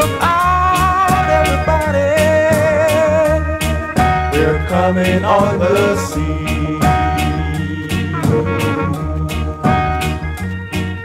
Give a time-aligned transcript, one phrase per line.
[0.00, 2.16] look out, everybody.
[4.32, 6.78] We're coming on the sea.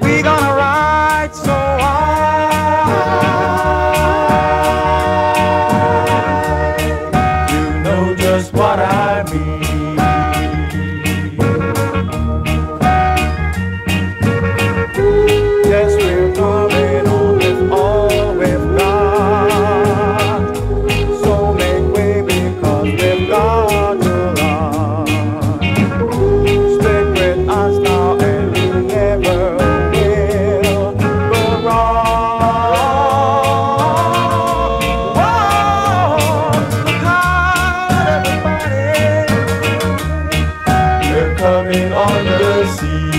[0.00, 2.04] We're gonna ride so high.
[7.52, 9.93] You know just what I mean.
[41.44, 43.13] coming on the sea.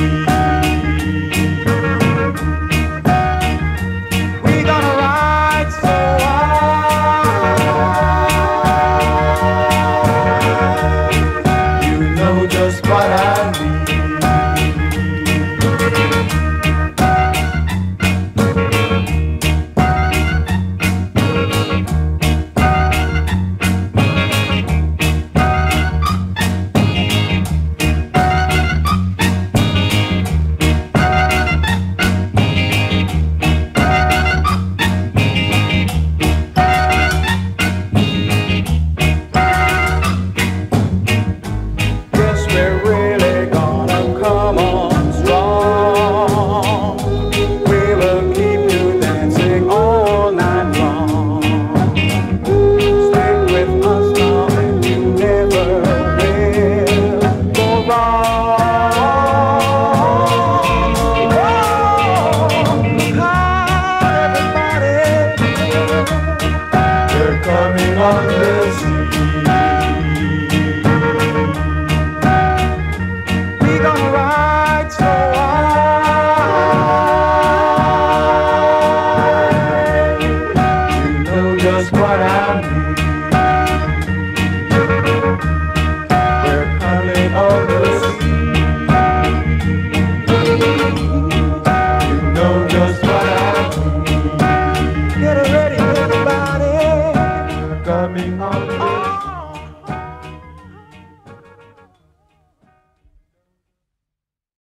[67.46, 69.45] coming on the eve.